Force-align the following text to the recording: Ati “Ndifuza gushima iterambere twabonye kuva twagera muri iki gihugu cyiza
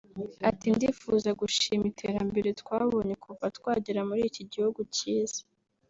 Ati 0.49 0.67
“Ndifuza 0.75 1.29
gushima 1.41 1.83
iterambere 1.91 2.49
twabonye 2.61 3.13
kuva 3.23 3.45
twagera 3.57 4.01
muri 4.09 4.21
iki 4.29 4.43
gihugu 4.51 4.79
cyiza 4.95 5.41